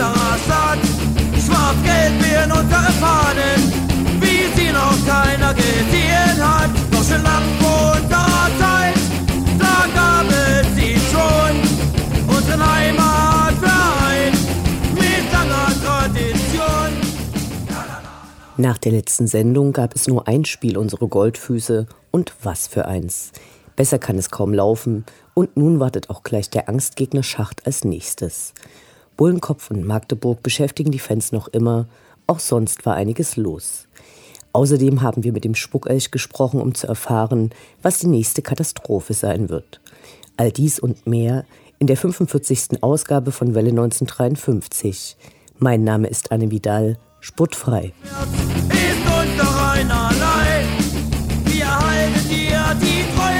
[0.00, 0.78] unserer Stadt.
[1.44, 3.60] Schwarz-Gelb werden unsere Fahnen,
[4.20, 6.70] wie sie noch keiner gesehen hat.
[6.90, 8.94] Doch schon lang vor unserer Zeit,
[9.58, 12.34] da gab es sie schon.
[12.34, 14.32] Unseren Heimatverein
[14.94, 16.90] mit langer Tradition.
[18.56, 23.32] Nach der letzten Sendung gab es nur ein Spiel unsere Goldfüße und was für eins.
[23.76, 28.52] Besser kann es kaum laufen und nun wartet auch gleich der Angstgegner Schacht als nächstes.
[29.20, 31.86] Bullenkopf und Magdeburg beschäftigen die Fans noch immer,
[32.26, 33.86] auch sonst war einiges los.
[34.54, 37.50] Außerdem haben wir mit dem Spuckelch gesprochen, um zu erfahren,
[37.82, 39.82] was die nächste Katastrophe sein wird.
[40.38, 41.44] All dies und mehr
[41.78, 42.82] in der 45.
[42.82, 45.18] Ausgabe von Welle 1953.
[45.58, 47.92] Mein Name ist Anne Vidal, spottfrei.
[48.02, 50.64] Ist uns doch einerlei.
[51.44, 53.39] Wir halten dir die Treue,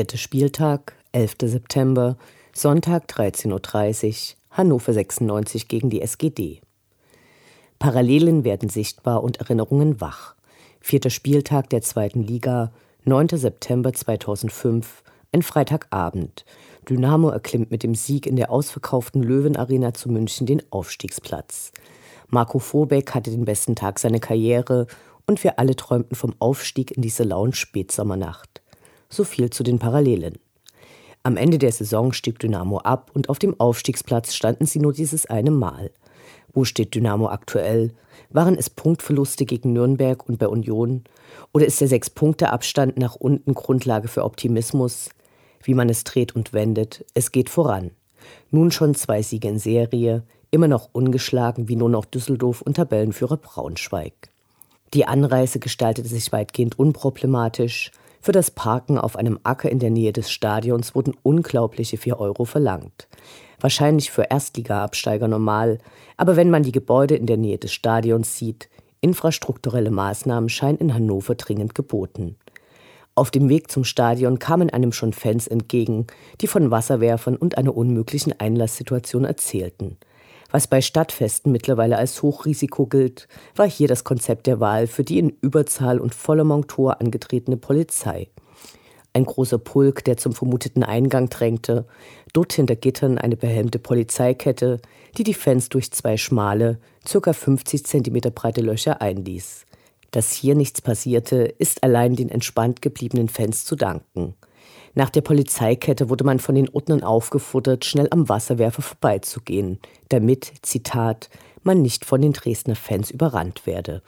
[0.00, 1.36] Vierter Spieltag, 11.
[1.42, 2.16] September,
[2.54, 6.62] Sonntag 13.30 Uhr, Hannover 96 gegen die SGD.
[7.78, 10.36] Parallelen werden sichtbar und Erinnerungen wach.
[10.80, 12.72] Vierter Spieltag der zweiten Liga,
[13.04, 13.28] 9.
[13.34, 15.02] September 2005,
[15.32, 16.46] ein Freitagabend.
[16.88, 21.72] Dynamo erklimmt mit dem Sieg in der ausverkauften Löwenarena zu München den Aufstiegsplatz.
[22.28, 24.86] Marco Vorbeck hatte den besten Tag seiner Karriere
[25.26, 28.62] und wir alle träumten vom Aufstieg in diese lauen Spätsommernacht.
[29.10, 30.38] So viel zu den Parallelen.
[31.22, 35.26] Am Ende der Saison stieg Dynamo ab und auf dem Aufstiegsplatz standen sie nur dieses
[35.26, 35.90] eine Mal.
[36.52, 37.92] Wo steht Dynamo aktuell?
[38.30, 41.04] Waren es Punktverluste gegen Nürnberg und bei Union?
[41.52, 45.10] Oder ist der Sechs-Punkte-Abstand nach unten Grundlage für Optimismus?
[45.62, 47.90] Wie man es dreht und wendet, es geht voran.
[48.50, 53.36] Nun schon zwei Siege in Serie, immer noch ungeschlagen wie nur noch Düsseldorf und Tabellenführer
[53.36, 54.14] Braunschweig.
[54.94, 57.92] Die Anreise gestaltete sich weitgehend unproblematisch.
[58.22, 62.44] Für das Parken auf einem Acker in der Nähe des Stadions wurden unglaubliche 4 Euro
[62.44, 63.08] verlangt.
[63.60, 65.78] Wahrscheinlich für Erstliga-Absteiger normal,
[66.18, 68.68] aber wenn man die Gebäude in der Nähe des Stadions sieht,
[69.00, 72.36] infrastrukturelle Maßnahmen scheinen in Hannover dringend geboten.
[73.14, 76.06] Auf dem Weg zum Stadion kamen einem schon Fans entgegen,
[76.42, 79.96] die von Wasserwerfern und einer unmöglichen Einlasssituation erzählten.
[80.52, 85.18] Was bei Stadtfesten mittlerweile als Hochrisiko gilt, war hier das Konzept der Wahl für die
[85.18, 88.28] in Überzahl und voller Montur angetretene Polizei.
[89.12, 91.86] Ein großer Pulk, der zum vermuteten Eingang drängte,
[92.32, 94.80] dort hinter Gittern eine behelmte Polizeikette,
[95.16, 97.32] die die Fans durch zwei schmale, ca.
[97.32, 99.66] 50 cm breite Löcher einließ.
[100.12, 104.34] Dass hier nichts passierte, ist allein den entspannt gebliebenen Fans zu danken.
[104.94, 109.78] Nach der Polizeikette wurde man von den Ordnern aufgefordert, schnell am Wasserwerfer vorbeizugehen,
[110.08, 111.30] damit, Zitat,
[111.62, 114.02] man nicht von den Dresdner Fans überrannt werde.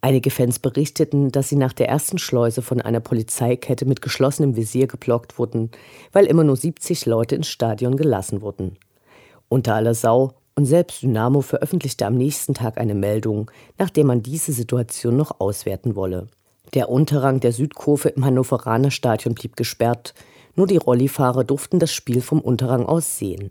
[0.00, 4.86] Einige Fans berichteten, dass sie nach der ersten Schleuse von einer Polizeikette mit geschlossenem Visier
[4.86, 5.70] geblockt wurden,
[6.12, 8.76] weil immer nur 70 Leute ins Stadion gelassen wurden.
[9.48, 14.52] Unter aller Sau und selbst Dynamo veröffentlichte am nächsten Tag eine Meldung, nachdem man diese
[14.52, 16.28] Situation noch auswerten wolle.
[16.74, 20.14] Der Unterrang der Südkurve im Hannoveraner Stadion blieb gesperrt,
[20.54, 23.50] nur die Rollifahrer durften das Spiel vom Unterrang aus sehen.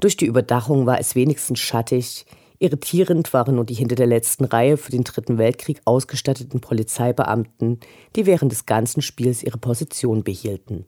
[0.00, 2.26] Durch die Überdachung war es wenigstens schattig,
[2.60, 7.78] Irritierend waren nur die hinter der letzten Reihe für den Dritten Weltkrieg ausgestatteten Polizeibeamten,
[8.16, 10.86] die während des ganzen Spiels ihre Position behielten.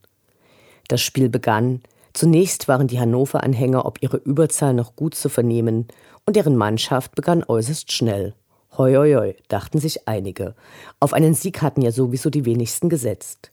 [0.89, 1.83] Das Spiel begann.
[2.13, 5.87] Zunächst waren die Hannover-Anhänger ob ihre Überzahl noch gut zu vernehmen
[6.27, 8.35] und deren Mannschaft begann äußerst schnell.
[8.79, 10.55] Hoi, hoi, hoi, dachten sich einige.
[11.01, 13.51] Auf einen Sieg hatten ja sowieso die wenigsten gesetzt.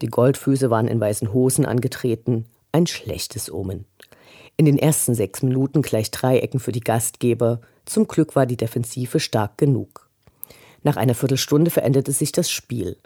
[0.00, 2.46] Die Goldfüße waren in weißen Hosen angetreten.
[2.70, 3.84] Ein schlechtes Omen.
[4.56, 7.60] In den ersten sechs Minuten gleich Dreiecken für die Gastgeber.
[7.84, 10.08] Zum Glück war die Defensive stark genug.
[10.84, 12.96] Nach einer Viertelstunde veränderte sich das Spiel.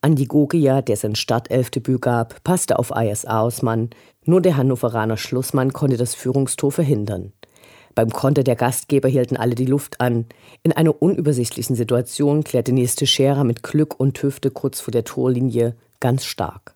[0.00, 3.90] Andi Gogia, der sein Startelfdebüt gab, passte auf Ayers Ausmann.
[4.24, 7.32] Nur der Hannoveraner Schlussmann konnte das Führungstor verhindern.
[7.94, 10.26] Beim Konter der Gastgeber hielten alle die Luft an.
[10.62, 15.76] In einer unübersichtlichen Situation klärte Nils Teixeira mit Glück und Hüfte kurz vor der Torlinie
[16.00, 16.74] ganz stark.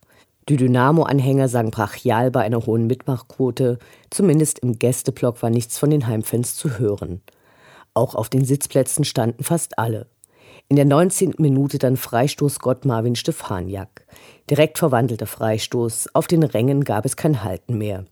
[0.49, 3.79] Die Dynamo-Anhänger sagen brachial bei einer hohen Mitmachquote.
[4.11, 7.21] Zumindest im Gästeblock war nichts von den Heimfans zu hören.
[7.93, 10.07] Auch auf den Sitzplätzen standen fast alle.
[10.69, 11.35] In der 19.
[11.39, 14.07] Minute dann Freistoß Gott Marvin Stefaniak.
[14.49, 16.15] Direkt verwandelter Freistoß.
[16.15, 18.05] Auf den Rängen gab es kein Halten mehr.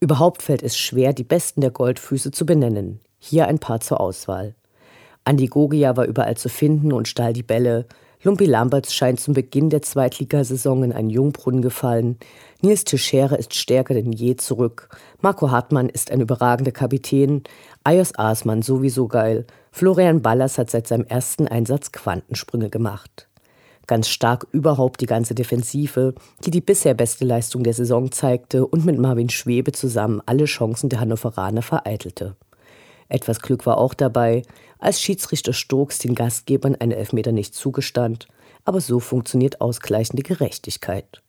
[0.00, 3.00] Überhaupt fällt es schwer, die Besten der Goldfüße zu benennen.
[3.18, 4.54] Hier ein paar zur Auswahl.
[5.24, 7.86] Andi Gogia war überall zu finden und stahl die Bälle.
[8.22, 12.18] Lumpi Lamberts scheint zum Beginn der Zweitligasaison in einen Jungbrunnen gefallen.
[12.60, 14.88] Nils Teixeira ist stärker denn je zurück.
[15.20, 17.42] Marco Hartmann ist ein überragender Kapitän.
[17.84, 19.46] Ayos Aßmann sowieso geil.
[19.72, 23.28] Florian Ballas hat seit seinem ersten Einsatz Quantensprünge gemacht.
[23.86, 28.84] Ganz stark überhaupt die ganze Defensive, die die bisher beste Leistung der Saison zeigte und
[28.84, 32.36] mit Marvin Schwebe zusammen alle Chancen der Hannoveraner vereitelte.
[33.08, 34.42] Etwas Glück war auch dabei,
[34.78, 38.26] als Schiedsrichter Stokes den Gastgebern einen Elfmeter nicht zugestand,
[38.64, 41.22] aber so funktioniert ausgleichende Gerechtigkeit.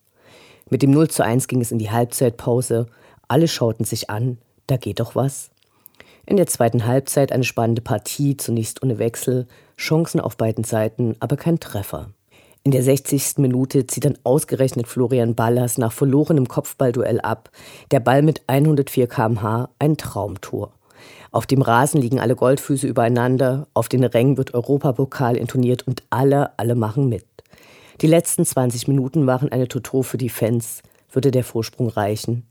[0.69, 2.87] Mit dem 0 zu 1 ging es in die Halbzeitpause,
[3.27, 5.51] alle schauten sich an, da geht doch was.
[6.25, 11.37] In der zweiten Halbzeit eine spannende Partie, zunächst ohne Wechsel, Chancen auf beiden Seiten, aber
[11.37, 12.09] kein Treffer.
[12.67, 13.37] In der 60.
[13.37, 17.49] Minute zieht dann ausgerechnet Florian Ballas nach verlorenem Kopfballduell ab,
[17.91, 20.73] der Ball mit 104 km/h ein Traumtor.
[21.31, 26.59] Auf dem Rasen liegen alle Goldfüße übereinander, auf den Rängen wird Europapokal intoniert und alle,
[26.59, 27.25] alle machen mit.
[28.01, 30.81] Die letzten 20 Minuten waren eine Toto für die Fans.
[31.09, 32.47] Würde der Vorsprung reichen?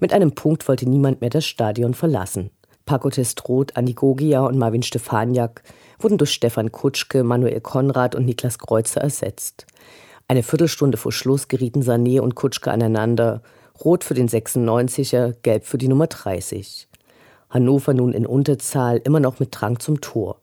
[0.00, 2.48] Mit einem Punkt wollte niemand mehr das Stadion verlassen.
[2.86, 5.62] Paco Testroth, Andi Gogia und Marvin Stefaniak
[5.98, 9.66] wurden durch Stefan Kutschke, Manuel Konrad und Niklas Kreuzer ersetzt.
[10.28, 13.42] Eine Viertelstunde vor Schluss gerieten Sané und Kutschke aneinander.
[13.84, 16.88] Rot für den 96er, gelb für die Nummer 30.
[17.50, 20.40] Hannover nun in Unterzahl, immer noch mit Drang zum Tor.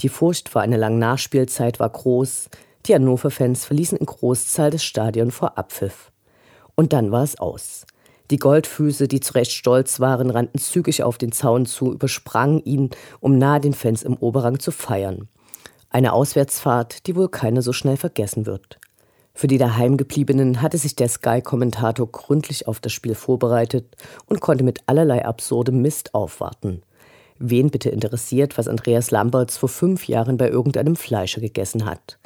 [0.00, 2.48] Die Furcht vor einer langen Nachspielzeit war groß.
[2.86, 6.10] Die Hannover-Fans verließen in Großzahl das Stadion vor Abpfiff.
[6.74, 7.86] Und dann war es aus.
[8.30, 12.90] Die Goldfüße, die zu Recht stolz waren, rannten zügig auf den Zaun zu, übersprangen ihn,
[13.20, 15.28] um nahe den Fans im Oberrang zu feiern.
[15.90, 18.78] Eine Auswärtsfahrt, die wohl keiner so schnell vergessen wird.
[19.32, 23.94] Für die Daheimgebliebenen hatte sich der Sky-Kommentator gründlich auf das Spiel vorbereitet
[24.26, 26.82] und konnte mit allerlei absurdem Mist aufwarten.
[27.38, 32.18] Wen bitte interessiert, was Andreas Lamberts vor fünf Jahren bei irgendeinem Fleischer gegessen hat?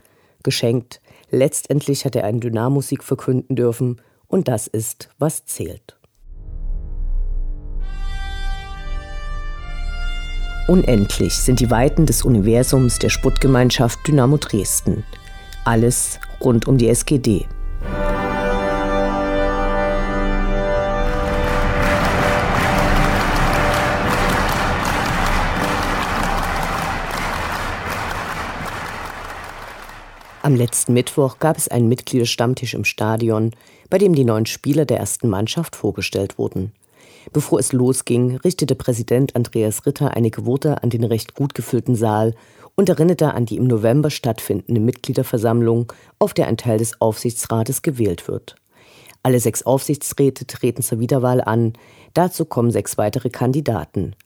[0.44, 1.00] Geschenkt,
[1.30, 4.00] letztendlich hat er einen Dynamosieg verkünden dürfen
[4.30, 5.96] und das ist, was zählt.
[10.68, 15.04] Unendlich sind die Weiten des Universums der Sputtgemeinschaft Dynamo Dresden.
[15.64, 17.46] Alles rund um die SGD.
[30.50, 33.52] Am letzten Mittwoch gab es einen Mitgliederstammtisch im Stadion,
[33.88, 36.72] bei dem die neuen Spieler der ersten Mannschaft vorgestellt wurden.
[37.32, 42.34] Bevor es losging, richtete Präsident Andreas Ritter einige Worte an den recht gut gefüllten Saal
[42.74, 48.26] und erinnerte an die im November stattfindende Mitgliederversammlung, auf der ein Teil des Aufsichtsrates gewählt
[48.26, 48.56] wird.
[49.22, 51.74] Alle sechs Aufsichtsräte treten zur Wiederwahl an,
[52.12, 54.16] dazu kommen sechs weitere Kandidaten.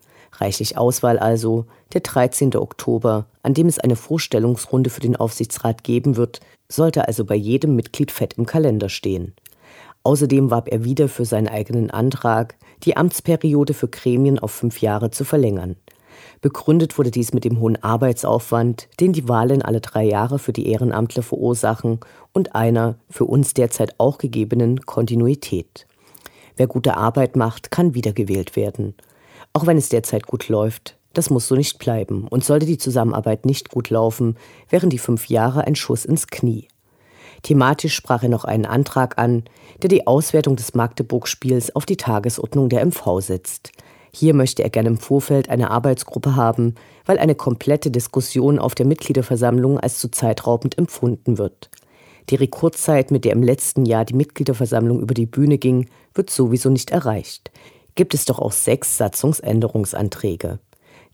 [0.40, 2.56] Reichlich Auswahl also, der 13.
[2.56, 7.76] Oktober, an dem es eine Vorstellungsrunde für den Aufsichtsrat geben wird, sollte also bei jedem
[7.76, 9.34] Mitglied fett im Kalender stehen.
[10.02, 15.10] Außerdem warb er wieder für seinen eigenen Antrag, die Amtsperiode für Gremien auf fünf Jahre
[15.10, 15.76] zu verlängern.
[16.40, 20.68] Begründet wurde dies mit dem hohen Arbeitsaufwand, den die Wahlen alle drei Jahre für die
[20.68, 22.00] Ehrenamtler verursachen
[22.32, 25.86] und einer für uns derzeit auch gegebenen Kontinuität.
[26.56, 28.94] Wer gute Arbeit macht, kann wiedergewählt werden.
[29.56, 33.46] Auch wenn es derzeit gut läuft, das muss so nicht bleiben und sollte die Zusammenarbeit
[33.46, 34.36] nicht gut laufen,
[34.68, 36.66] wären die fünf Jahre ein Schuss ins Knie.
[37.44, 39.44] Thematisch sprach er noch einen Antrag an,
[39.80, 43.70] der die Auswertung des Magdeburg-Spiels auf die Tagesordnung der MV setzt.
[44.12, 48.86] Hier möchte er gerne im Vorfeld eine Arbeitsgruppe haben, weil eine komplette Diskussion auf der
[48.86, 51.70] Mitgliederversammlung als zu zeitraubend empfunden wird.
[52.30, 56.70] Die Rekordzeit, mit der im letzten Jahr die Mitgliederversammlung über die Bühne ging, wird sowieso
[56.70, 57.52] nicht erreicht.
[57.94, 60.58] Gibt es doch auch sechs Satzungsänderungsanträge.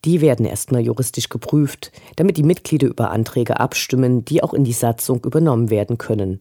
[0.05, 4.73] Die werden erstmal juristisch geprüft, damit die Mitglieder über Anträge abstimmen, die auch in die
[4.73, 6.41] Satzung übernommen werden können.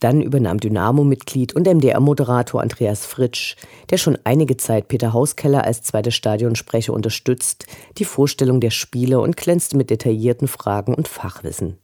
[0.00, 3.56] Dann übernahm Dynamo-Mitglied und MDR-Moderator Andreas Fritsch,
[3.90, 7.66] der schon einige Zeit Peter Hauskeller als zweiter Stadionsprecher unterstützt,
[7.98, 11.78] die Vorstellung der Spiele und glänzte mit detaillierten Fragen und Fachwissen.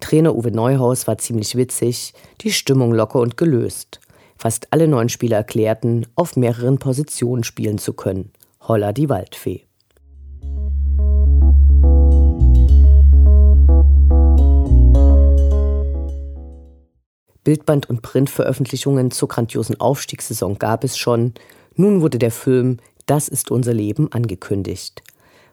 [0.00, 4.00] Trainer Uwe Neuhaus war ziemlich witzig, die Stimmung locker und gelöst.
[4.36, 8.32] Fast alle neuen Spieler erklärten, auf mehreren Positionen spielen zu können.
[8.60, 9.66] Holla die Waldfee.
[17.44, 21.34] Bildband- und Printveröffentlichungen zur grandiosen Aufstiegssaison gab es schon.
[21.76, 25.02] Nun wurde der Film Das ist unser Leben angekündigt.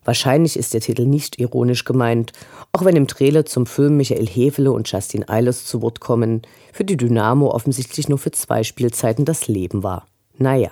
[0.03, 2.31] Wahrscheinlich ist der Titel nicht ironisch gemeint,
[2.71, 6.41] auch wenn im Trailer zum Film Michael Hefele und Justin Eilers zu Wort kommen,
[6.73, 10.07] für die Dynamo offensichtlich nur für zwei Spielzeiten das Leben war.
[10.37, 10.71] Naja.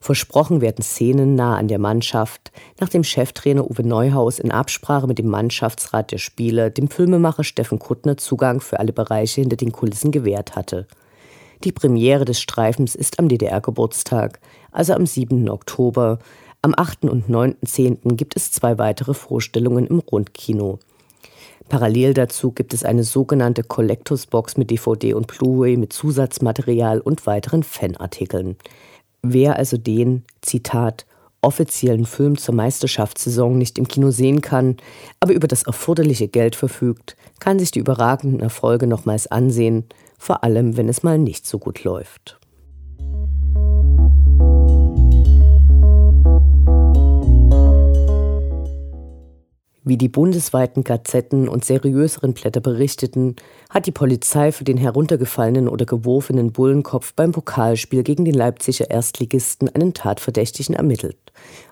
[0.00, 5.28] Versprochen werden Szenen nah an der Mannschaft, nachdem Cheftrainer Uwe Neuhaus in Absprache mit dem
[5.28, 10.56] Mannschaftsrat der Spieler dem Filmemacher Steffen Kuttner Zugang für alle Bereiche hinter den Kulissen gewährt
[10.56, 10.88] hatte.
[11.62, 14.40] Die Premiere des Streifens ist am DDR-Geburtstag,
[14.72, 15.48] also am 7.
[15.48, 16.18] Oktober.
[16.64, 17.06] Am 8.
[17.06, 18.14] und 9.10.
[18.14, 20.78] gibt es zwei weitere Vorstellungen im Rundkino.
[21.68, 27.26] Parallel dazu gibt es eine sogenannte Collectors Box mit DVD und Blu-ray mit Zusatzmaterial und
[27.26, 28.54] weiteren Fanartikeln.
[29.22, 31.04] Wer also den, Zitat,
[31.40, 34.76] offiziellen Film zur Meisterschaftssaison nicht im Kino sehen kann,
[35.18, 40.76] aber über das erforderliche Geld verfügt, kann sich die überragenden Erfolge nochmals ansehen, vor allem
[40.76, 42.38] wenn es mal nicht so gut läuft.
[49.84, 53.34] Wie die bundesweiten Gazetten und seriöseren Blätter berichteten,
[53.68, 59.68] hat die Polizei für den heruntergefallenen oder geworfenen Bullenkopf beim Pokalspiel gegen den Leipziger Erstligisten
[59.68, 61.18] einen Tatverdächtigen ermittelt,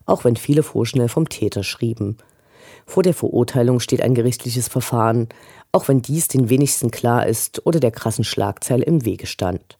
[0.07, 2.17] auch wenn viele vorschnell vom Täter schrieben.
[2.85, 5.29] Vor der Verurteilung steht ein gerichtliches Verfahren,
[5.71, 9.77] auch wenn dies den wenigsten klar ist oder der krassen Schlagzeile im Wege stand.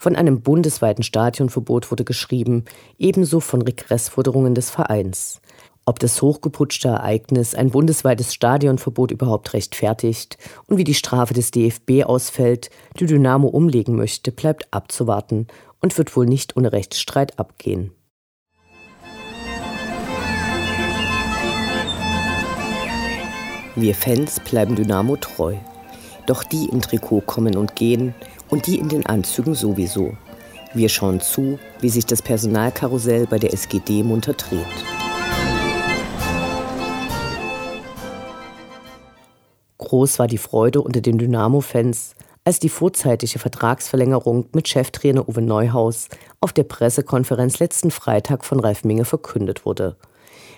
[0.00, 2.64] Von einem bundesweiten Stadionverbot wurde geschrieben,
[2.98, 5.40] ebenso von Regressforderungen des Vereins.
[5.88, 12.04] Ob das hochgeputschte Ereignis ein bundesweites Stadionverbot überhaupt rechtfertigt und wie die Strafe des DFB
[12.04, 12.68] ausfällt,
[13.00, 15.46] die Dynamo umlegen möchte, bleibt abzuwarten
[15.80, 17.92] und wird wohl nicht ohne Rechtsstreit abgehen.
[23.74, 25.56] Wir Fans bleiben Dynamo treu.
[26.26, 28.14] Doch die im Trikot kommen und gehen
[28.50, 30.18] und die in den Anzügen sowieso.
[30.74, 34.97] Wir schauen zu, wie sich das Personalkarussell bei der SGD munter dreht.
[39.88, 42.14] Groß war die Freude unter den Dynamo-Fans,
[42.44, 46.08] als die vorzeitige Vertragsverlängerung mit Cheftrainer Uwe Neuhaus
[46.42, 49.96] auf der Pressekonferenz letzten Freitag von Ralf Minge verkündet wurde.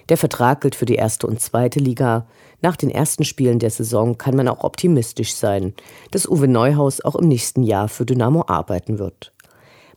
[0.08, 2.26] Der Vertrag gilt für die erste und zweite Liga.
[2.60, 5.74] Nach den ersten Spielen der Saison kann man auch optimistisch sein,
[6.10, 9.32] dass Uwe Neuhaus auch im nächsten Jahr für Dynamo arbeiten wird.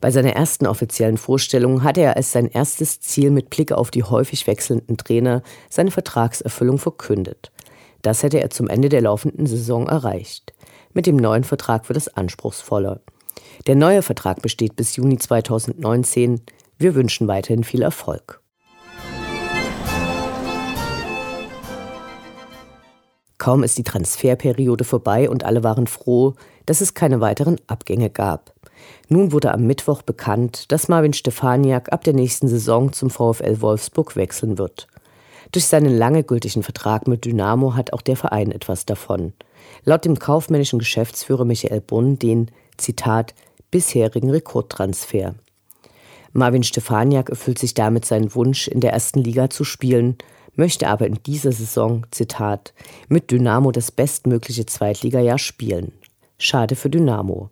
[0.00, 4.04] Bei seiner ersten offiziellen Vorstellung hatte er als sein erstes Ziel mit Blick auf die
[4.04, 7.50] häufig wechselnden Trainer seine Vertragserfüllung verkündet.
[8.04, 10.52] Das hätte er zum Ende der laufenden Saison erreicht.
[10.92, 13.00] Mit dem neuen Vertrag wird es anspruchsvoller.
[13.66, 16.42] Der neue Vertrag besteht bis Juni 2019.
[16.76, 18.42] Wir wünschen weiterhin viel Erfolg.
[23.38, 26.34] Kaum ist die Transferperiode vorbei und alle waren froh,
[26.66, 28.52] dass es keine weiteren Abgänge gab.
[29.08, 34.14] Nun wurde am Mittwoch bekannt, dass Marvin Stefaniak ab der nächsten Saison zum VfL Wolfsburg
[34.14, 34.88] wechseln wird.
[35.54, 39.34] Durch seinen lange gültigen Vertrag mit Dynamo hat auch der Verein etwas davon.
[39.84, 43.34] Laut dem kaufmännischen Geschäftsführer Michael Bunn den, Zitat,
[43.70, 45.36] bisherigen Rekordtransfer.
[46.32, 50.18] Marvin Stefaniak erfüllt sich damit seinen Wunsch, in der ersten Liga zu spielen,
[50.56, 52.74] möchte aber in dieser Saison, Zitat,
[53.06, 55.92] mit Dynamo das bestmögliche Zweitligajahr spielen.
[56.36, 57.50] Schade für Dynamo.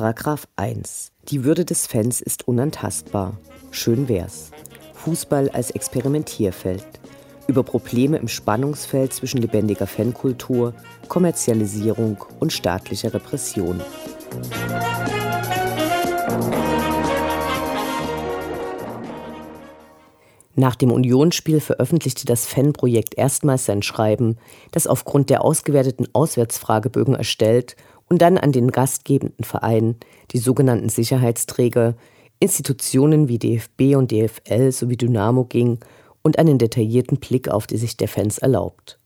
[0.00, 1.12] Paragraph 1.
[1.28, 3.38] Die Würde des Fans ist unantastbar.
[3.70, 4.50] Schön wär's.
[4.94, 6.86] Fußball als Experimentierfeld.
[7.46, 10.72] Über Probleme im Spannungsfeld zwischen lebendiger Fankultur,
[11.08, 13.82] Kommerzialisierung und staatlicher Repression.
[20.54, 24.38] Nach dem Unionsspiel veröffentlichte das Fanprojekt erstmals sein Schreiben,
[24.72, 27.76] das aufgrund der ausgewerteten Auswärtsfragebögen erstellt
[28.10, 29.96] und dann an den gastgebenden Verein,
[30.32, 31.94] die sogenannten Sicherheitsträger,
[32.40, 35.78] Institutionen wie DFB und DFL sowie Dynamo ging
[36.22, 38.98] und einen detaillierten Blick auf die Sicht der Fans erlaubt.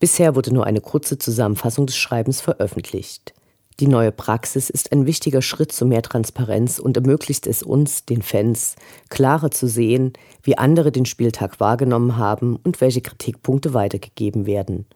[0.00, 3.34] Bisher wurde nur eine kurze Zusammenfassung des Schreibens veröffentlicht.
[3.80, 8.22] Die neue Praxis ist ein wichtiger Schritt zu mehr Transparenz und ermöglicht es uns, den
[8.22, 8.76] Fans,
[9.08, 10.12] klarer zu sehen,
[10.44, 14.86] wie andere den Spieltag wahrgenommen haben und welche Kritikpunkte weitergegeben werden.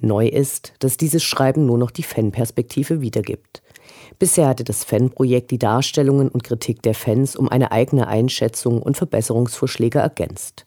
[0.00, 3.62] Neu ist, dass dieses Schreiben nur noch die Fanperspektive wiedergibt.
[4.18, 8.96] Bisher hatte das Fanprojekt die Darstellungen und Kritik der Fans um eine eigene Einschätzung und
[8.96, 10.64] Verbesserungsvorschläge ergänzt.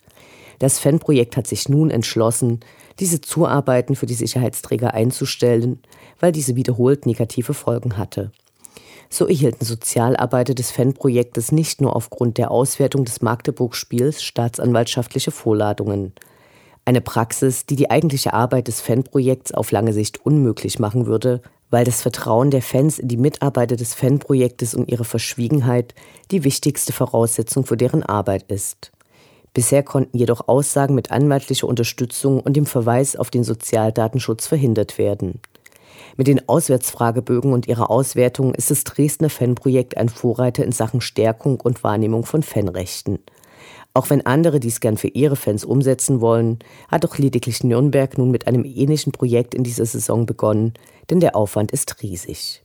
[0.60, 2.60] Das Fanprojekt hat sich nun entschlossen,
[3.00, 5.80] diese Zuarbeiten für die Sicherheitsträger einzustellen,
[6.20, 8.32] weil diese wiederholt negative Folgen hatte.
[9.10, 16.14] So erhielten Sozialarbeiter des Fanprojektes nicht nur aufgrund der Auswertung des Magdeburg-Spiels staatsanwaltschaftliche Vorladungen.
[16.84, 21.86] Eine Praxis, die die eigentliche Arbeit des Fanprojekts auf lange Sicht unmöglich machen würde, weil
[21.86, 25.94] das Vertrauen der Fans in die Mitarbeiter des Fanprojektes und ihre Verschwiegenheit
[26.32, 28.92] die wichtigste Voraussetzung für deren Arbeit ist.
[29.54, 35.40] Bisher konnten jedoch Aussagen mit anwaltlicher Unterstützung und dem Verweis auf den Sozialdatenschutz verhindert werden.
[36.18, 41.60] Mit den Auswärtsfragebögen und ihrer Auswertung ist das Dresdner Fanprojekt ein Vorreiter in Sachen Stärkung
[41.60, 43.20] und Wahrnehmung von Fanrechten.
[43.94, 48.32] Auch wenn andere dies gern für ihre Fans umsetzen wollen, hat auch lediglich Nürnberg nun
[48.32, 50.74] mit einem ähnlichen Projekt in dieser Saison begonnen,
[51.10, 52.64] denn der Aufwand ist riesig.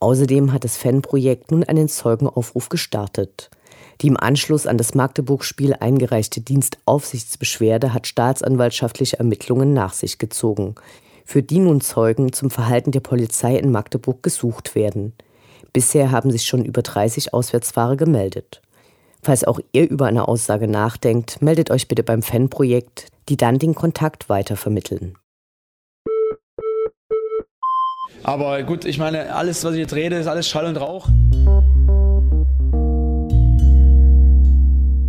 [0.00, 3.50] Außerdem hat das Fanprojekt nun einen Zeugenaufruf gestartet.
[4.02, 10.74] Die im Anschluss an das Magdeburg-Spiel eingereichte Dienstaufsichtsbeschwerde hat staatsanwaltschaftliche Ermittlungen nach sich gezogen,
[11.24, 15.14] für die nun Zeugen zum Verhalten der Polizei in Magdeburg gesucht werden.
[15.72, 18.60] Bisher haben sich schon über 30 Auswärtsfahrer gemeldet.
[19.26, 23.74] Falls auch ihr über eine Aussage nachdenkt, meldet euch bitte beim Fanprojekt, die dann den
[23.74, 25.18] Kontakt weitervermitteln.
[28.22, 31.08] Aber gut, ich meine, alles, was ich jetzt rede, ist alles Schall und Rauch.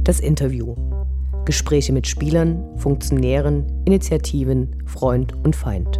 [0.03, 0.74] Das Interview.
[1.45, 5.99] Gespräche mit Spielern, Funktionären, Initiativen, Freund und Feind.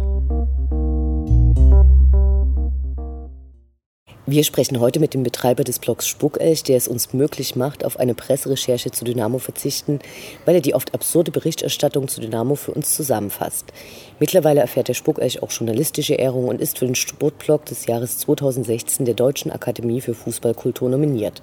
[4.30, 7.98] Wir sprechen heute mit dem Betreiber des Blogs Spuckelch, der es uns möglich macht, auf
[7.98, 10.00] eine Presserecherche zu Dynamo verzichten,
[10.44, 13.72] weil er die oft absurde Berichterstattung zu Dynamo für uns zusammenfasst.
[14.20, 19.06] Mittlerweile erfährt der Spuckelch auch journalistische Ehrung und ist für den Sportblog des Jahres 2016
[19.06, 21.40] der Deutschen Akademie für Fußballkultur nominiert.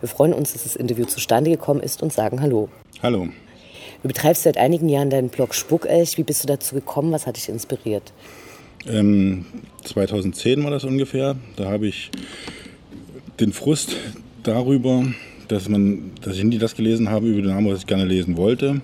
[0.00, 2.70] Wir freuen uns, dass das Interview zustande gekommen ist und sagen Hallo.
[3.02, 3.28] Hallo.
[4.00, 6.16] Du betreibst seit einigen Jahren deinen Blog Spuckelch.
[6.16, 7.12] Wie bist du dazu gekommen?
[7.12, 8.10] Was hat dich inspiriert?
[8.86, 9.44] Ähm,
[9.84, 11.36] 2010 war das ungefähr.
[11.56, 12.10] Da habe ich
[13.40, 13.96] den Frust
[14.42, 15.04] darüber,
[15.48, 18.80] dass, man, dass ich nie das gelesen habe über Dynamo, was ich gerne lesen wollte.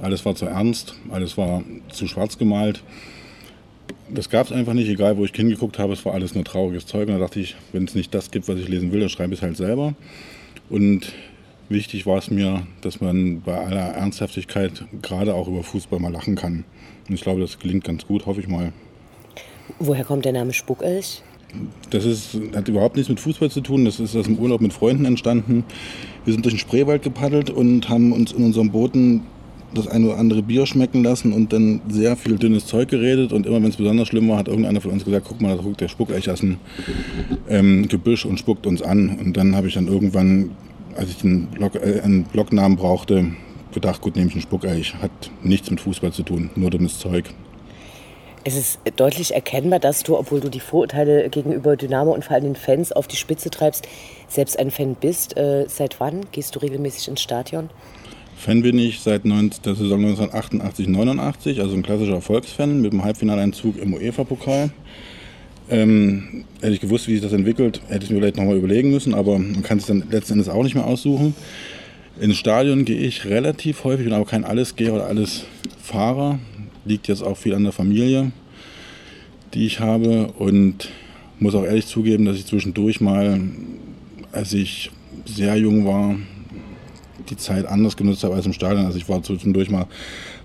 [0.00, 2.82] Alles war zu ernst, alles war zu schwarz gemalt.
[4.08, 6.86] Das gab es einfach nicht, egal wo ich hingeguckt habe, es war alles nur trauriges
[6.86, 7.08] Zeug.
[7.08, 9.34] Und da dachte ich, wenn es nicht das gibt, was ich lesen will, dann schreibe
[9.34, 9.94] ich es halt selber.
[10.68, 11.12] Und
[11.68, 16.34] wichtig war es mir, dass man bei aller Ernsthaftigkeit gerade auch über Fußball mal lachen
[16.34, 16.64] kann.
[17.08, 18.72] Und ich glaube, das gelingt ganz gut, hoffe ich mal.
[19.78, 21.22] Woher kommt der Name Spuckelch?
[21.90, 23.84] Das ist, hat überhaupt nichts mit Fußball zu tun.
[23.84, 25.64] Das ist aus dem Urlaub mit Freunden entstanden.
[26.24, 29.22] Wir sind durch den Spreewald gepaddelt und haben uns in unserem Booten
[29.74, 33.32] das eine oder andere Bier schmecken lassen und dann sehr viel dünnes Zeug geredet.
[33.32, 35.62] Und immer wenn es besonders schlimm war, hat irgendeiner von uns gesagt, guck mal, da
[35.62, 36.58] guckt der Spuckelch aus dem
[37.48, 39.18] ähm, Gebüsch und spuckt uns an.
[39.18, 40.50] Und dann habe ich dann irgendwann,
[40.96, 43.26] als ich einen, Blog, äh, einen Blognamen brauchte,
[43.72, 44.94] gedacht, gut, nehme ich einen Spuckelch.
[45.00, 47.24] Hat nichts mit Fußball zu tun, nur dummes Zeug.
[48.42, 52.44] Es ist deutlich erkennbar, dass du, obwohl du die Vorurteile gegenüber Dynamo und vor allem
[52.44, 53.86] den Fans auf die Spitze treibst,
[54.28, 55.36] selbst ein Fan bist.
[55.36, 57.68] Äh, seit wann gehst du regelmäßig ins Stadion?
[58.36, 63.04] Fan bin ich seit 19, der Saison 1988, 89, also ein klassischer Erfolgsfan mit dem
[63.04, 64.70] Halbfinaleinzug im UEFA-Pokal.
[65.68, 69.12] Ähm, hätte ich gewusst, wie sich das entwickelt, hätte ich mir vielleicht nochmal überlegen müssen,
[69.14, 71.34] aber man kann es dann letzten Endes auch nicht mehr aussuchen.
[72.18, 76.38] Ins Stadion gehe ich relativ häufig, bin aber kein Allesgeher oder Allesfahrer
[76.84, 78.32] liegt jetzt auch viel an der Familie,
[79.54, 80.90] die ich habe und
[81.38, 83.40] muss auch ehrlich zugeben, dass ich zwischendurch mal,
[84.32, 84.90] als ich
[85.24, 86.16] sehr jung war,
[87.28, 88.86] die Zeit anders genutzt habe als im Stadion.
[88.86, 89.86] Also ich war zwischendurch mal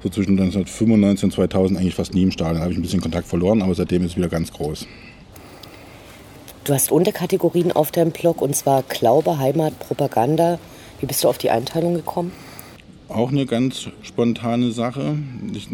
[0.04, 2.56] so zwischen 1995 und 2000 eigentlich fast nie im Stadion.
[2.56, 4.88] Da habe ich ein bisschen Kontakt verloren, aber seitdem ist es wieder ganz groß.
[6.64, 10.60] Du hast Unterkategorien auf deinem Blog und zwar Glaube, Heimat, Propaganda.
[11.00, 12.32] Wie bist du auf die Einteilung gekommen?
[13.08, 15.18] Auch eine ganz spontane Sache.
[15.54, 15.70] Ich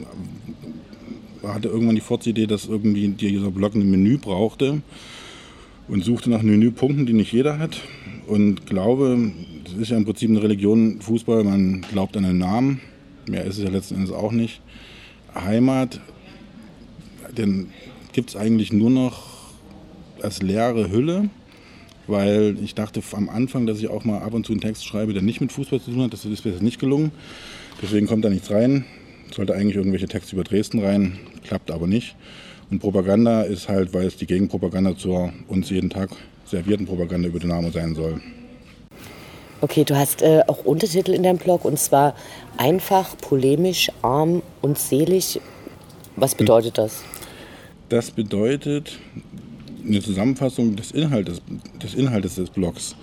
[1.43, 4.81] hatte irgendwann die Fortidee, dass irgendwie dieser Blog ein Menü brauchte
[5.87, 7.79] und suchte nach Menüpunkten, die nicht jeder hat.
[8.27, 9.31] Und glaube,
[9.63, 12.81] das ist ja im Prinzip eine Religion, Fußball, man glaubt an einen Namen.
[13.27, 14.61] Mehr ist es ja letzten Endes auch nicht.
[15.33, 16.01] Heimat,
[17.37, 17.69] den
[18.11, 19.23] gibt es eigentlich nur noch
[20.21, 21.29] als leere Hülle,
[22.11, 25.13] weil ich dachte am Anfang, dass ich auch mal ab und zu einen Text schreibe,
[25.13, 26.13] der nicht mit Fußball zu tun hat.
[26.13, 27.11] Das ist mir nicht gelungen.
[27.81, 28.85] Deswegen kommt da nichts rein.
[29.33, 32.15] Sollte eigentlich irgendwelche Texte über Dresden rein, klappt aber nicht.
[32.69, 36.09] Und Propaganda ist halt, weil es die Gegenpropaganda zur uns jeden Tag
[36.45, 38.21] servierten Propaganda über Dynamo sein soll.
[39.61, 42.15] Okay, du hast äh, auch Untertitel in deinem Blog und zwar
[42.57, 45.39] einfach, polemisch, arm und selig.
[46.15, 47.03] Was bedeutet das?
[47.89, 48.99] Das bedeutet
[49.85, 51.41] eine Zusammenfassung des Inhaltes
[51.81, 52.95] des, Inhaltes des Blogs.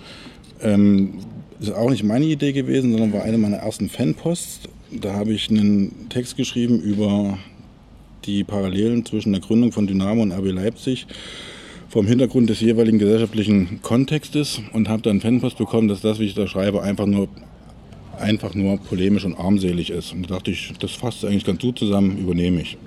[0.61, 1.19] Ähm,
[1.59, 4.61] ist auch nicht meine Idee gewesen, sondern war eine meiner ersten Fanposts.
[4.91, 7.37] Da habe ich einen Text geschrieben über
[8.25, 11.07] die Parallelen zwischen der Gründung von Dynamo und RB Leipzig
[11.89, 16.35] vom Hintergrund des jeweiligen gesellschaftlichen Kontextes und habe dann Fanpost bekommen, dass das, wie ich
[16.35, 17.27] da schreibe, einfach nur,
[18.19, 20.13] einfach nur polemisch und armselig ist.
[20.13, 22.77] Und da dachte ich, das fasst eigentlich ganz gut zusammen, übernehme ich.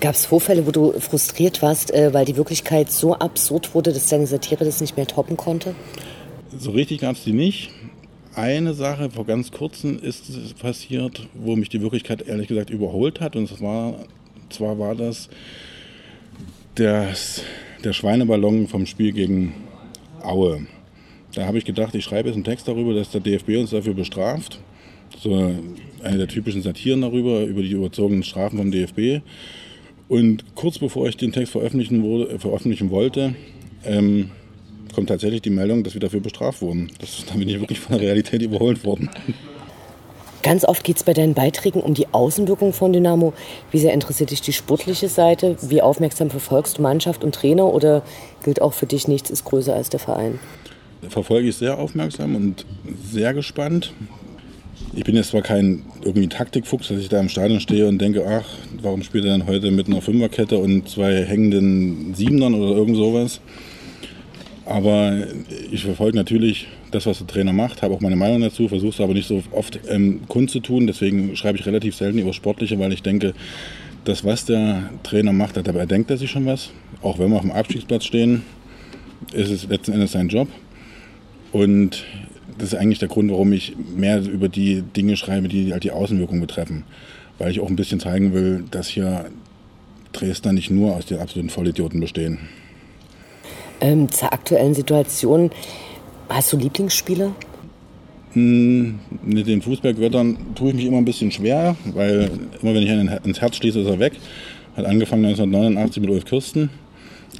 [0.00, 4.08] Gab es Vorfälle, wo du frustriert warst, äh, weil die Wirklichkeit so absurd wurde, dass
[4.08, 5.74] deine Satire das nicht mehr toppen konnte?
[6.56, 7.70] So richtig gab es die nicht.
[8.34, 13.34] Eine Sache vor ganz kurzem ist passiert, wo mich die Wirklichkeit ehrlich gesagt überholt hat.
[13.34, 13.94] Und zwar,
[14.50, 15.28] zwar war das
[16.76, 17.42] das
[17.82, 19.54] der Schweineballon vom Spiel gegen
[20.22, 20.66] Aue.
[21.34, 23.94] Da habe ich gedacht, ich schreibe jetzt einen Text darüber, dass der DFB uns dafür
[23.94, 24.60] bestraft.
[25.20, 25.54] So
[26.02, 29.22] eine der typischen Satiren darüber, über die überzogenen Strafen vom DFB.
[30.08, 33.34] Und kurz bevor ich den Text veröffentlichen, wurde, veröffentlichen wollte,
[33.84, 34.30] ähm,
[34.94, 36.90] kommt tatsächlich die Meldung, dass wir dafür bestraft wurden.
[36.98, 39.10] Das, da bin ich wirklich von der Realität überholt worden.
[40.42, 43.32] Ganz oft geht es bei deinen Beiträgen um die Außenwirkung von Dynamo.
[43.70, 45.56] Wie sehr interessiert dich die sportliche Seite?
[45.62, 48.02] Wie aufmerksam verfolgst du Mannschaft und Trainer oder
[48.44, 50.38] gilt auch für dich, nichts ist größer als der Verein?
[51.08, 52.66] Verfolge ich sehr aufmerksam und
[53.10, 53.92] sehr gespannt.
[54.94, 58.24] Ich bin jetzt zwar kein irgendwie Taktikfuchs, dass ich da im Stadion stehe und denke,
[58.26, 58.46] ach,
[58.82, 63.40] warum spielt er denn heute mit einer Fünferkette und zwei hängenden Siebenern oder irgend sowas.
[64.64, 65.26] Aber
[65.70, 69.00] ich verfolge natürlich das, was der Trainer macht, habe auch meine Meinung dazu, versuche es
[69.00, 70.86] aber nicht so oft ähm, kundzutun.
[70.86, 73.32] Deswegen schreibe ich relativ selten über Sportliche, weil ich denke,
[74.04, 76.70] das, was der Trainer macht, dabei denkt er sich schon was.
[77.02, 78.42] Auch wenn wir auf dem Abstiegsplatz stehen,
[79.32, 80.48] ist es letzten Endes sein Job.
[81.52, 82.04] Und
[82.58, 85.92] das ist eigentlich der Grund, warum ich mehr über die Dinge schreibe, die halt die
[85.92, 86.84] Außenwirkung betreffen.
[87.38, 89.26] Weil ich auch ein bisschen zeigen will, dass hier
[90.12, 92.38] Dresdner nicht nur aus den absoluten Vollidioten bestehen.
[93.80, 95.50] Ähm, zur aktuellen Situation,
[96.28, 97.32] hast du Lieblingsspiele?
[98.32, 103.24] Hm, mit den Fußballgöttern tue ich mich immer ein bisschen schwer, weil immer wenn ich
[103.24, 104.14] ins Herz schließe, ist er weg.
[104.76, 106.70] Hat angefangen 1989 mit Ulf Kirsten.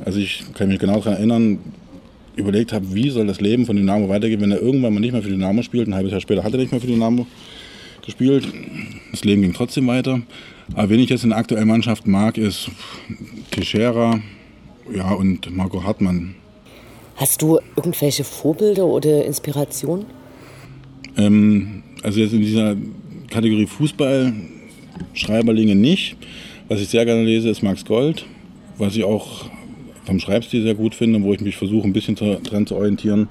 [0.04, 1.58] Also ich kann mich genau daran erinnern,
[2.38, 5.22] überlegt habe, wie soll das Leben von Dynamo weitergehen, wenn er irgendwann mal nicht mehr
[5.22, 5.88] für Dynamo spielt.
[5.88, 7.26] Ein halbes Jahr später hat er nicht mehr für Dynamo
[8.04, 8.48] gespielt.
[9.10, 10.22] Das Leben ging trotzdem weiter.
[10.74, 12.70] Aber wen ich jetzt in der aktuellen Mannschaft mag, ist
[13.50, 14.20] Teixeira,
[14.94, 16.34] ja, und Marco Hartmann.
[17.16, 20.06] Hast du irgendwelche Vorbilder oder Inspirationen?
[21.16, 22.76] Ähm, also jetzt in dieser
[23.28, 24.32] Kategorie Fußball
[25.14, 26.16] Schreiberlinge nicht.
[26.68, 28.26] Was ich sehr gerne lese, ist Max Gold,
[28.76, 29.50] was ich auch
[30.08, 33.28] vom Schreibstil sehr gut finde, wo ich mich versuche, ein bisschen dran zu orientieren.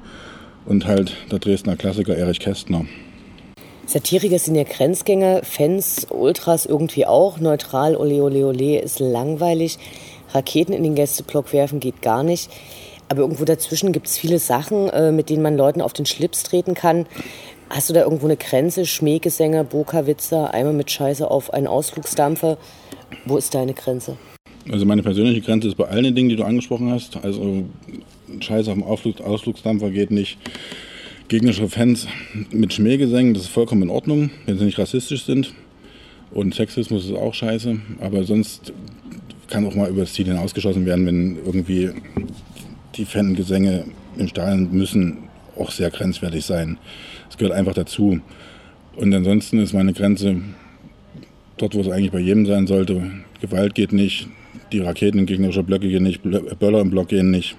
[0.66, 2.86] Und halt der Dresdner Klassiker Erich Kästner.
[3.86, 7.40] Satiriker sind ja Grenzgänger, Fans, Ultras irgendwie auch.
[7.40, 9.80] Neutral, ole, ole, ole ist langweilig.
[10.34, 12.52] Raketen in den Gästeblock werfen geht gar nicht.
[13.10, 16.44] Aber irgendwo dazwischen gibt es viele Sachen, äh, mit denen man Leuten auf den Schlips
[16.44, 17.06] treten kann.
[17.70, 18.86] Hast du da irgendwo eine Grenze?
[18.86, 22.58] Schmähgesänge, Boka-Witzer, Eimer mit Scheiße auf einen Ausflugsdampfer.
[23.26, 24.18] Wo ist deine Grenze?
[24.72, 27.18] Also meine persönliche Grenze ist bei allen den Dingen, die du angesprochen hast.
[27.18, 27.66] Also
[28.40, 30.38] Scheiße auf dem Ausflug, Ausflugsdampfer geht nicht.
[31.28, 32.08] Gegnerische Fans
[32.52, 35.54] mit Schmähgesängen, das ist vollkommen in Ordnung, wenn sie nicht rassistisch sind.
[36.32, 37.80] Und Sexismus ist auch scheiße.
[38.00, 38.74] Aber sonst
[39.48, 41.92] kann auch mal über das Ziel hinausgeschossen werden, wenn irgendwie
[42.96, 43.86] die Fangesänge
[44.18, 45.18] im Stadion müssen
[45.58, 46.78] auch sehr grenzwertig sein.
[47.28, 48.20] Das gehört einfach dazu.
[48.96, 50.42] Und ansonsten ist meine Grenze
[51.58, 53.12] dort, wo es eigentlich bei jedem sein sollte.
[53.42, 54.28] Gewalt geht nicht,
[54.72, 57.56] die Raketen in gegnerischer Blöcke gehen nicht, Böller im Block gehen nicht.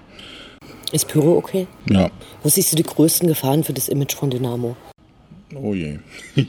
[0.91, 1.67] Ist Pyro okay?
[1.89, 2.09] Ja.
[2.41, 4.75] Wo siehst du die größten Gefahren für das Image von Dynamo?
[5.55, 5.99] Oh je.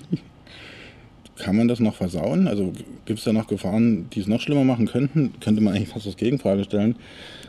[1.37, 2.49] Kann man das noch versauen?
[2.49, 2.73] Also
[3.07, 5.33] gibt es da noch Gefahren, die es noch schlimmer machen könnten?
[5.41, 6.97] Könnte man eigentlich fast das Gegenfrage stellen.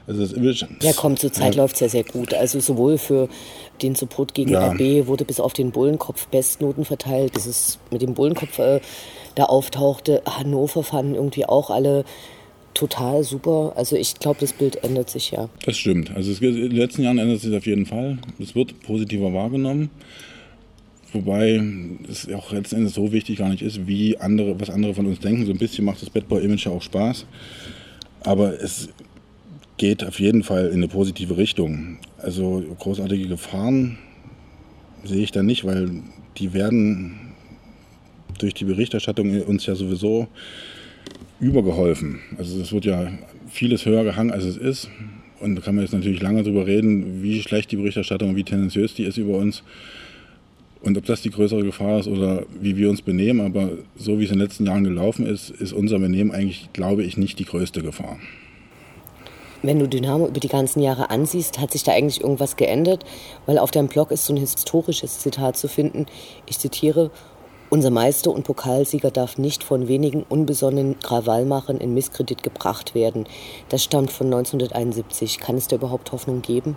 [0.08, 0.66] Also das Image.
[0.82, 1.62] Ja, komm, zurzeit ja.
[1.62, 2.34] läuft es ja sehr gut.
[2.34, 3.28] Also sowohl für
[3.82, 4.72] den Support gegen ja.
[4.72, 7.36] RB wurde bis auf den Bullenkopf Bestnoten verteilt.
[7.36, 8.80] Das ist mit dem Bullenkopf äh,
[9.36, 10.22] da auftauchte.
[10.26, 12.06] Hannover fanden irgendwie auch alle
[12.74, 13.74] total super.
[13.76, 15.50] Also ich glaube, das Bild ändert sich ja.
[15.66, 16.16] Das stimmt.
[16.16, 18.18] Also in den letzten Jahren ändert sich auf jeden Fall.
[18.40, 19.90] Es wird positiver wahrgenommen.
[21.14, 21.62] Wobei
[22.10, 25.20] es auch letzten Endes so wichtig gar nicht ist, wie andere, was andere von uns
[25.20, 25.46] denken.
[25.46, 27.26] So ein bisschen macht das Bad Boy Image ja auch Spaß.
[28.22, 28.90] Aber es
[29.78, 31.98] geht auf jeden Fall in eine positive Richtung.
[32.18, 33.98] Also großartige Gefahren
[35.04, 35.90] sehe ich da nicht, weil
[36.38, 37.34] die werden
[38.40, 40.28] durch die Berichterstattung uns ja sowieso
[41.42, 42.20] übergeholfen.
[42.38, 43.12] Also es wird ja
[43.50, 44.90] vieles höher gehangen, als es ist.
[45.42, 48.94] Und da kann man jetzt natürlich lange darüber reden, wie schlecht die Berichterstattung wie tendenziös
[48.94, 49.64] die ist über uns.
[50.82, 54.24] Und ob das die größere Gefahr ist oder wie wir uns benehmen, aber so wie
[54.24, 57.46] es in den letzten Jahren gelaufen ist, ist unser Benehmen eigentlich, glaube ich, nicht die
[57.46, 58.18] größte Gefahr.
[59.64, 63.06] Wenn du Dynamo über die ganzen Jahre ansiehst, hat sich da eigentlich irgendwas geändert?
[63.46, 66.08] Weil auf deinem Blog ist so ein historisches Zitat zu finden.
[66.48, 67.12] Ich zitiere,
[67.72, 73.26] unser Meister und Pokalsieger darf nicht von wenigen unbesonnenen Krawallmachern in Misskredit gebracht werden.
[73.70, 75.40] Das stammt von 1971.
[75.40, 76.76] Kann es da überhaupt Hoffnung geben?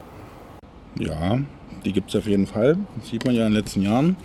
[0.98, 1.40] Ja,
[1.84, 2.78] die gibt es auf jeden Fall.
[2.96, 4.16] Das sieht man ja in den letzten Jahren.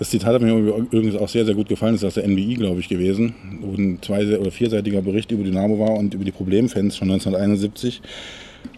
[0.00, 1.92] Das Zitat hat mir übrigens auch sehr, sehr gut gefallen.
[1.92, 5.44] Das ist aus der NBI, glaube ich, gewesen, wo ein zwei- oder vierseitiger Bericht über
[5.44, 8.02] Dynamo war und über die Problemfans von 1971.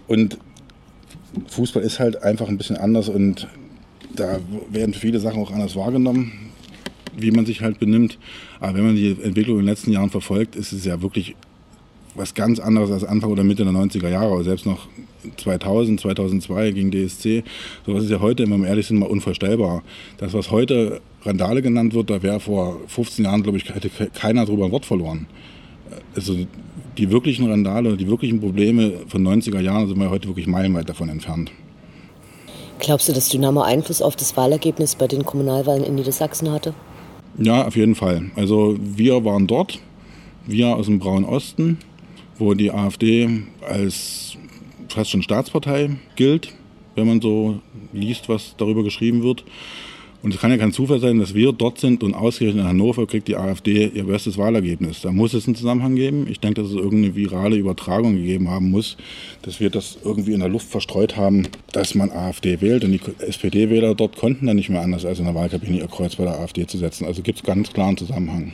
[0.06, 0.36] Und
[1.48, 3.48] Fußball ist halt einfach ein bisschen anders und
[4.14, 4.38] da
[4.70, 6.45] werden viele Sachen auch anders wahrgenommen,
[7.16, 8.18] wie man sich halt benimmt.
[8.60, 11.34] Aber wenn man die Entwicklung in den letzten Jahren verfolgt, ist es ja wirklich
[12.14, 14.88] was ganz anderes als Anfang oder Mitte der 90er Jahre, oder selbst noch
[15.36, 17.44] 2000, 2002 gegen DSC.
[17.84, 19.82] Sowas ist ja heute, wenn wir ehrlich sind, mal unvorstellbar.
[20.18, 24.46] Das, was heute Randale genannt wird, da wäre vor 15 Jahren, glaube ich, hätte keiner
[24.46, 25.26] drüber ein Wort verloren.
[26.14, 26.36] Also
[26.98, 31.08] die wirklichen Randale, die wirklichen Probleme von 90er Jahren sind wir heute wirklich meilenweit davon
[31.08, 31.50] entfernt.
[32.78, 36.74] Glaubst du, dass Dynamo Einfluss auf das Wahlergebnis bei den Kommunalwahlen in Niedersachsen hatte?
[37.38, 38.30] Ja, auf jeden Fall.
[38.34, 39.78] Also wir waren dort,
[40.46, 41.78] wir aus dem Braunen Osten,
[42.38, 43.28] wo die AfD
[43.68, 44.36] als
[44.88, 46.54] fast schon Staatspartei gilt,
[46.94, 47.60] wenn man so
[47.92, 49.44] liest, was darüber geschrieben wird.
[50.26, 53.06] Und es kann ja kein Zufall sein, dass wir dort sind und ausgerechnet in Hannover
[53.06, 55.00] kriegt die AfD ihr bestes Wahlergebnis.
[55.00, 56.26] Da muss es einen Zusammenhang geben.
[56.28, 58.96] Ich denke, dass es irgendeine virale Übertragung gegeben haben muss,
[59.42, 62.82] dass wir das irgendwie in der Luft verstreut haben, dass man AfD wählt.
[62.82, 66.16] Und die SPD-Wähler dort konnten dann nicht mehr anders, als in der Wahlkabine ihr Kreuz
[66.16, 67.06] bei der AfD zu setzen.
[67.06, 68.52] Also gibt es ganz klaren Zusammenhang.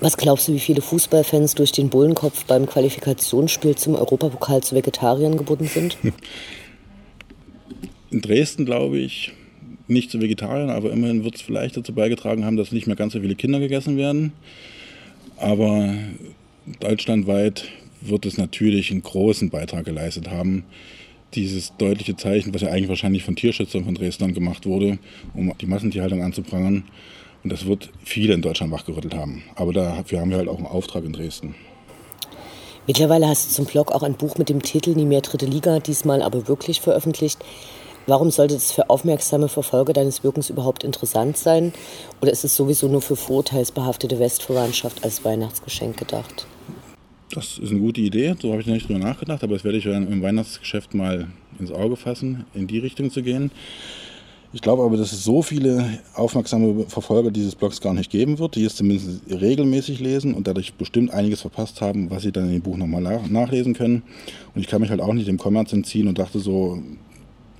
[0.00, 5.36] Was glaubst du, wie viele Fußballfans durch den Bullenkopf beim Qualifikationsspiel zum Europapokal zu Vegetariern
[5.36, 5.98] gebunden sind?
[8.10, 9.34] In Dresden glaube ich
[9.88, 13.12] nicht zu Vegetariern, aber immerhin wird es vielleicht dazu beigetragen haben, dass nicht mehr ganz
[13.12, 14.32] so viele Kinder gegessen werden.
[15.36, 15.94] Aber
[16.80, 17.64] deutschlandweit
[18.00, 20.64] wird es natürlich einen großen Beitrag geleistet haben,
[21.34, 24.98] dieses deutliche Zeichen, was ja eigentlich wahrscheinlich von Tierschützern von Dresden gemacht wurde,
[25.34, 26.84] um die Massentierhaltung anzuprangern.
[27.44, 29.42] Und das wird viele in Deutschland wachgerüttelt haben.
[29.54, 31.54] Aber dafür haben wir halt auch einen Auftrag in Dresden.
[32.86, 35.78] Mittlerweile hast du zum Blog auch ein Buch mit dem Titel Nie mehr dritte Liga,
[35.78, 37.38] diesmal aber wirklich veröffentlicht.
[38.08, 41.74] Warum sollte das für aufmerksame Verfolger deines Wirkens überhaupt interessant sein?
[42.22, 46.46] Oder ist es sowieso nur für vorurteilsbehaftete Westverwandtschaft als Weihnachtsgeschenk gedacht?
[47.32, 49.76] Das ist eine gute Idee, so habe ich noch nicht drüber nachgedacht, aber das werde
[49.76, 51.26] ich im Weihnachtsgeschäft mal
[51.58, 53.50] ins Auge fassen, in die Richtung zu gehen.
[54.54, 58.54] Ich glaube aber, dass es so viele aufmerksame Verfolger dieses Blogs gar nicht geben wird,
[58.54, 62.52] die es zumindest regelmäßig lesen und dadurch bestimmt einiges verpasst haben, was sie dann in
[62.52, 64.02] dem Buch nochmal nachlesen können.
[64.54, 66.82] Und ich kann mich halt auch nicht dem Kommerz entziehen und dachte so,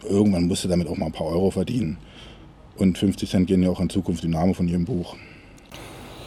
[0.09, 1.99] irgendwann musst du damit auch mal ein paar Euro verdienen.
[2.77, 5.17] Und 50 Cent gehen ja auch in Zukunft die Name von jedem Buch.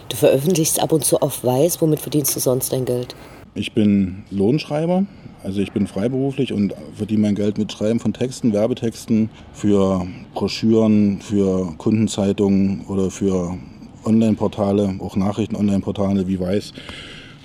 [0.09, 1.81] Du veröffentlichst ab und zu auf Weiß.
[1.81, 3.15] Womit verdienst du sonst dein Geld?
[3.53, 5.05] Ich bin Lohnschreiber,
[5.43, 11.19] also ich bin freiberuflich und verdiene mein Geld mit Schreiben von Texten, Werbetexten für Broschüren,
[11.21, 13.57] für Kundenzeitungen oder für
[14.05, 16.73] Online-Portale, auch Nachrichten-Online-Portale wie Weiß.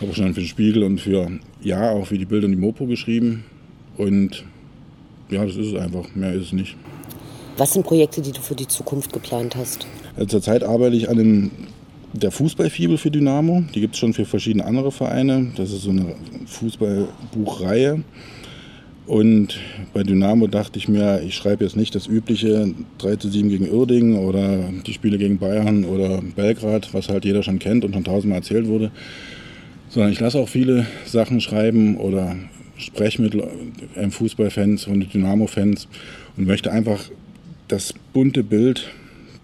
[0.00, 1.28] Habe schon für den Spiegel und für
[1.60, 3.44] Ja auch für die Bilder und die Mopo geschrieben.
[3.96, 4.44] Und
[5.30, 6.14] ja, das ist es einfach.
[6.14, 6.76] Mehr ist es nicht.
[7.56, 9.86] Was sind Projekte, die du für die Zukunft geplant hast?
[10.14, 11.50] Also zurzeit arbeite ich an einem
[12.12, 13.64] der Fußballfibel für Dynamo.
[13.74, 15.52] Die gibt es schon für verschiedene andere Vereine.
[15.56, 16.14] Das ist so eine
[16.46, 18.02] Fußballbuchreihe.
[19.06, 19.60] Und
[19.94, 23.70] bei Dynamo dachte ich mir, ich schreibe jetzt nicht das übliche 3 zu 7 gegen
[23.70, 28.02] Uerdingen oder die Spiele gegen Bayern oder Belgrad, was halt jeder schon kennt und schon
[28.02, 28.90] tausendmal erzählt wurde,
[29.90, 32.34] sondern ich lasse auch viele Sachen schreiben oder
[32.78, 33.36] spreche mit
[34.10, 35.88] Fußballfans und Dynamo-Fans
[36.36, 37.10] und möchte einfach
[37.68, 38.90] das bunte Bild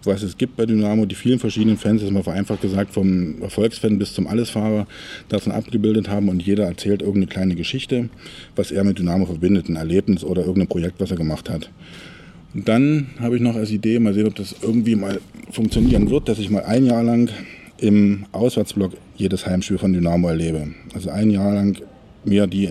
[0.06, 3.98] was es gibt bei Dynamo, die vielen verschiedenen Fans, das mal vereinfacht gesagt, vom Erfolgsfan
[3.98, 4.86] bis zum Allesfahrer,
[5.28, 8.08] davon abgebildet haben und jeder erzählt irgendeine kleine Geschichte,
[8.56, 11.70] was er mit Dynamo verbindet, ein Erlebnis oder irgendein Projekt, was er gemacht hat.
[12.54, 16.28] Und dann habe ich noch als Idee, mal sehen, ob das irgendwie mal funktionieren wird,
[16.28, 17.30] dass ich mal ein Jahr lang
[17.78, 20.68] im Auswärtsblock jedes Heimspiel von Dynamo erlebe.
[20.94, 21.78] Also ein Jahr lang
[22.24, 22.70] mir die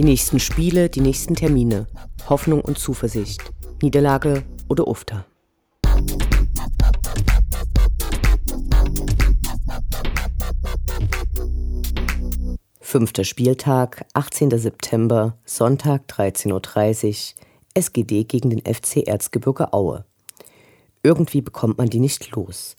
[0.00, 1.86] Die nächsten Spiele, die nächsten Termine.
[2.26, 3.42] Hoffnung und Zuversicht.
[3.82, 5.26] Niederlage oder Ufter.
[12.80, 14.58] Fünfter Spieltag, 18.
[14.58, 20.06] September, Sonntag 13.30 Uhr, SGD gegen den FC Erzgebirge Aue.
[21.02, 22.76] Irgendwie bekommt man die nicht los.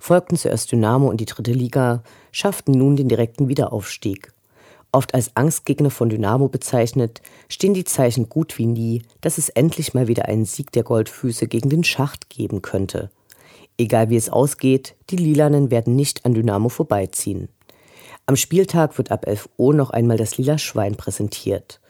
[0.00, 4.33] Folgten zuerst Dynamo und die dritte Liga, schafften nun den direkten Wiederaufstieg.
[4.94, 9.92] Oft als Angstgegner von Dynamo bezeichnet, stehen die Zeichen gut wie nie, dass es endlich
[9.92, 13.10] mal wieder einen Sieg der Goldfüße gegen den Schacht geben könnte.
[13.76, 17.48] Egal wie es ausgeht, die Lilanen werden nicht an Dynamo vorbeiziehen.
[18.26, 21.80] Am Spieltag wird ab 11 Uhr noch einmal das Lila Schwein präsentiert.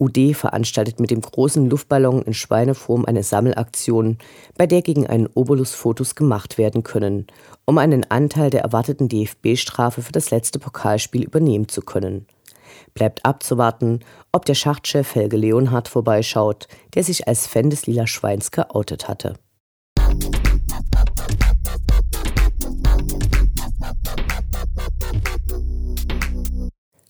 [0.00, 4.18] UD veranstaltet mit dem großen Luftballon in Schweineform eine Sammelaktion,
[4.56, 7.28] bei der gegen einen Obolus Fotos gemacht werden können,
[7.66, 12.26] um einen Anteil der erwarteten DFB-Strafe für das letzte Pokalspiel übernehmen zu können.
[12.94, 14.00] Bleibt abzuwarten,
[14.32, 19.34] ob der Schachtchef Helge Leonhardt vorbeischaut, der sich als Fan des Lila Schweins geoutet hatte.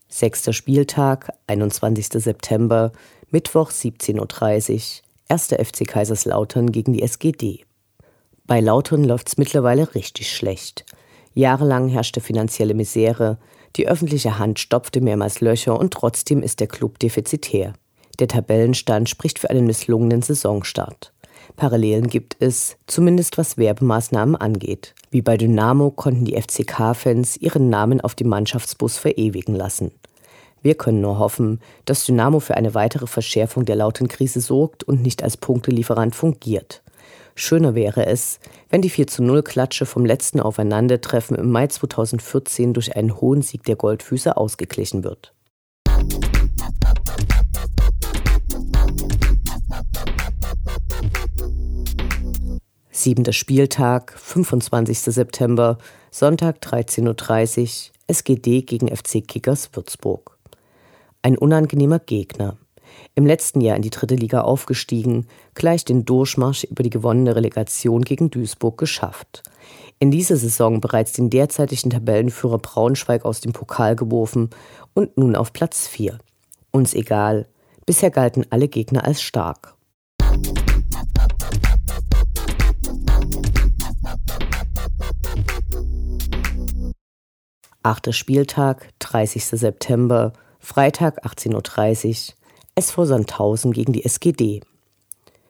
[0.07, 2.07] Sechster Spieltag, 21.
[2.21, 2.91] September,
[3.29, 5.47] Mittwoch 17.30 Uhr, 1.
[5.47, 7.63] FC Kaiserslautern gegen die SGD.
[8.45, 10.83] Bei Lautern läuft's mittlerweile richtig schlecht.
[11.35, 13.37] Jahrelang herrschte finanzielle Misere,
[13.75, 17.73] die öffentliche Hand stopfte mehrmals Löcher und trotzdem ist der Club defizitär.
[18.19, 21.13] Der Tabellenstand spricht für einen misslungenen Saisonstart.
[21.55, 24.93] Parallelen gibt es, zumindest was Werbemaßnahmen angeht.
[25.11, 29.91] Wie bei Dynamo konnten die FCK-Fans ihren Namen auf dem Mannschaftsbus verewigen lassen.
[30.61, 35.01] Wir können nur hoffen, dass Dynamo für eine weitere Verschärfung der lauten Krise sorgt und
[35.01, 36.81] nicht als Punktelieferant fungiert.
[37.39, 42.73] Schöner wäre es, wenn die 4 zu 0 Klatsche vom letzten Aufeinandertreffen im Mai 2014
[42.73, 45.33] durch einen hohen Sieg der Goldfüße ausgeglichen wird.
[52.91, 54.99] Siebenter Spieltag, 25.
[54.99, 55.77] September,
[56.11, 60.37] Sonntag 13.30 Uhr, SGD gegen FC Kickers Würzburg.
[61.21, 62.57] Ein unangenehmer Gegner.
[63.15, 68.03] Im letzten Jahr in die dritte Liga aufgestiegen, gleich den Durchmarsch über die gewonnene Relegation
[68.03, 69.43] gegen Duisburg geschafft.
[69.99, 74.49] In dieser Saison bereits den derzeitigen Tabellenführer Braunschweig aus dem Pokal geworfen
[74.93, 76.17] und nun auf Platz 4.
[76.71, 77.47] Uns egal,
[77.85, 79.75] bisher galten alle Gegner als stark.
[87.81, 89.45] Achter Spieltag, 30.
[89.45, 91.53] September, Freitag 18.30
[92.29, 92.35] Uhr,
[92.79, 94.61] SV Sandhausen gegen die SGD.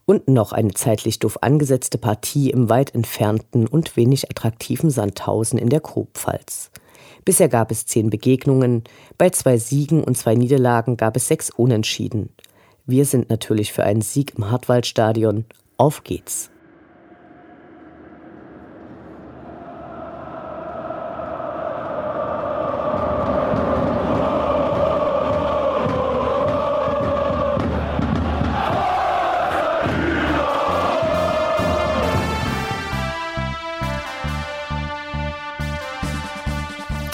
[0.06, 5.70] Und noch eine zeitlich doof angesetzte Partie im weit entfernten und wenig attraktiven Sandhausen in
[5.70, 6.72] der Kurpfalz.
[7.26, 8.84] Bisher gab es zehn Begegnungen,
[9.20, 12.30] bei zwei Siegen und zwei Niederlagen gab es sechs Unentschieden.
[12.88, 15.46] Wir sind natürlich für einen Sieg im Hartwaldstadion.
[15.78, 16.50] Auf geht's!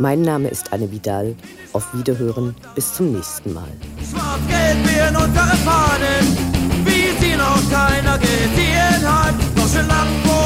[0.00, 1.34] Mein Name ist Anne Vidal.
[1.72, 2.54] Auf Wiederhören.
[2.76, 3.68] Bis zum nächsten Mal.
[4.08, 6.36] Schwarz-Gelb wie in unsere Fahnen,
[6.84, 9.34] wie sie noch keiner gesehen hat.
[9.56, 10.37] Noch schön lang vor